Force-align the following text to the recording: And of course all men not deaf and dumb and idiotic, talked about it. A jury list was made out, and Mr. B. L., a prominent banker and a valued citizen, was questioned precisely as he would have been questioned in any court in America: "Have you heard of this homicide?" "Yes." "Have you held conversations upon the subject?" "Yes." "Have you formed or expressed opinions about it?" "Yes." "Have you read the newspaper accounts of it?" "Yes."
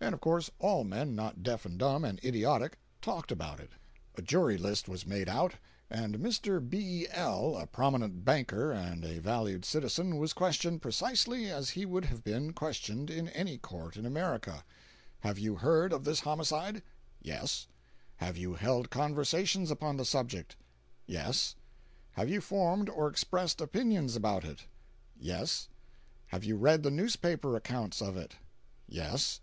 And 0.00 0.14
of 0.14 0.20
course 0.22 0.48
all 0.58 0.84
men 0.84 1.14
not 1.14 1.42
deaf 1.42 1.66
and 1.66 1.78
dumb 1.78 2.02
and 2.02 2.18
idiotic, 2.24 2.78
talked 3.02 3.30
about 3.30 3.60
it. 3.60 3.72
A 4.14 4.22
jury 4.22 4.56
list 4.56 4.88
was 4.88 5.04
made 5.04 5.28
out, 5.28 5.54
and 5.90 6.14
Mr. 6.16 6.66
B. 6.66 7.06
L., 7.10 7.56
a 7.56 7.66
prominent 7.66 8.24
banker 8.24 8.70
and 8.72 9.04
a 9.04 9.18
valued 9.18 9.66
citizen, 9.66 10.16
was 10.16 10.32
questioned 10.32 10.80
precisely 10.80 11.50
as 11.50 11.70
he 11.70 11.84
would 11.84 12.06
have 12.06 12.24
been 12.24 12.52
questioned 12.54 13.10
in 13.10 13.28
any 13.30 13.58
court 13.58 13.96
in 13.98 14.06
America: 14.06 14.64
"Have 15.20 15.38
you 15.38 15.56
heard 15.56 15.92
of 15.92 16.04
this 16.04 16.20
homicide?" 16.20 16.82
"Yes." 17.20 17.66
"Have 18.16 18.38
you 18.38 18.54
held 18.54 18.90
conversations 18.90 19.70
upon 19.70 19.96
the 19.98 20.06
subject?" 20.06 20.56
"Yes." 21.06 21.54
"Have 22.12 22.30
you 22.30 22.40
formed 22.40 22.88
or 22.88 23.08
expressed 23.08 23.60
opinions 23.60 24.16
about 24.16 24.44
it?" 24.44 24.66
"Yes." 25.18 25.68
"Have 26.28 26.44
you 26.44 26.56
read 26.56 26.82
the 26.82 26.90
newspaper 26.90 27.56
accounts 27.56 28.00
of 28.00 28.16
it?" 28.16 28.36
"Yes." 28.86 29.40